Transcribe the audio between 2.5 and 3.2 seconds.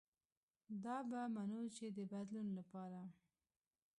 له پاره